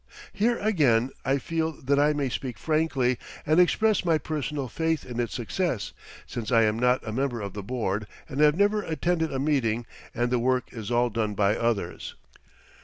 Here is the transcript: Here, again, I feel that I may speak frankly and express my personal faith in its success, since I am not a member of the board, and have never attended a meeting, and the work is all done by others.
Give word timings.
Here, 0.33 0.57
again, 0.57 1.11
I 1.23 1.37
feel 1.37 1.73
that 1.73 1.99
I 1.99 2.11
may 2.13 2.27
speak 2.29 2.57
frankly 2.57 3.19
and 3.45 3.59
express 3.59 4.03
my 4.03 4.17
personal 4.17 4.67
faith 4.67 5.05
in 5.05 5.19
its 5.19 5.35
success, 5.35 5.93
since 6.25 6.51
I 6.51 6.63
am 6.63 6.79
not 6.79 7.07
a 7.07 7.11
member 7.11 7.39
of 7.39 7.53
the 7.53 7.61
board, 7.61 8.07
and 8.27 8.39
have 8.41 8.55
never 8.57 8.81
attended 8.81 9.31
a 9.31 9.37
meeting, 9.37 9.85
and 10.15 10.31
the 10.31 10.39
work 10.39 10.73
is 10.73 10.89
all 10.89 11.11
done 11.11 11.35
by 11.35 11.55
others. 11.55 12.15